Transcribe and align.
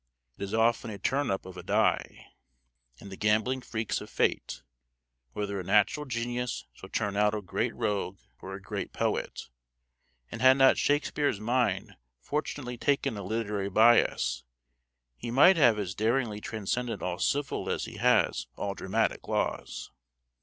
It 0.35 0.41
is 0.43 0.51
often 0.55 0.89
a 0.89 0.97
turn 0.97 1.29
up 1.29 1.45
of 1.45 1.57
a 1.57 1.61
die, 1.61 2.31
in 2.99 3.09
the 3.09 3.15
gambling 3.15 3.61
freaks 3.61 4.01
of 4.01 4.09
fate, 4.09 4.63
whether 5.33 5.59
a 5.59 5.63
natural 5.63 6.07
genius 6.07 6.65
shall 6.73 6.89
turn 6.89 7.15
out 7.15 7.35
a 7.35 7.41
great 7.43 7.75
rogue 7.75 8.17
or 8.41 8.55
a 8.55 8.61
great 8.63 8.93
poet; 8.93 9.49
and 10.31 10.41
had 10.41 10.57
not 10.57 10.79
Shakespeare's 10.79 11.39
mind 11.39 11.97
fortunately 12.19 12.79
taken 12.79 13.15
a 13.15 13.21
literary 13.21 13.69
bias, 13.69 14.43
he 15.17 15.29
might 15.29 15.57
have 15.57 15.77
as 15.77 15.93
daringly 15.93 16.41
transcended 16.41 17.03
all 17.03 17.19
civil 17.19 17.69
as 17.69 17.85
he 17.85 17.97
has 17.97 18.47
all 18.55 18.73
dramatic 18.73 19.27
laws. 19.27 19.91